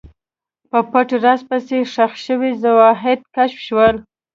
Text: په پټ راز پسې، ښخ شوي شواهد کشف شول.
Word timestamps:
په 0.69 0.79
پټ 0.91 1.09
راز 1.23 1.41
پسې، 1.49 1.79
ښخ 1.93 2.13
شوي 2.25 2.51
شواهد 2.61 3.19
کشف 3.35 3.59
شول. 3.67 3.95